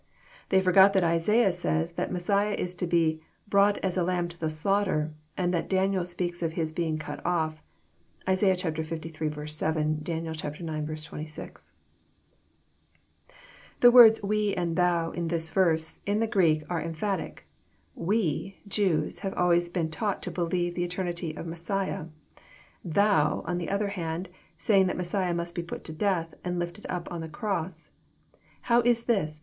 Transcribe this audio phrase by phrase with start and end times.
[0.49, 4.29] They forgot that Isaiah says that Messiah is to be '< brought as a lamb
[4.29, 7.61] to the slaughter," and that Daniel speaks of His being << cut off."
[8.27, 8.55] (Isai.
[8.55, 9.47] liii.
[9.51, 10.25] 7; Dan.
[10.25, 11.03] ix.
[11.03, 11.73] 26,)
[13.81, 17.45] The words" we" and "thou," in this verse, in the Greek are emphatic."
[17.95, 22.07] Wb Jews have always been taught to believe the eternity of Messiah.
[22.83, 26.57] Thou, on the other hand, sayest that Mes siah must be put to death, and
[26.57, 27.91] lifted up on the cross.
[28.61, 29.39] How is this?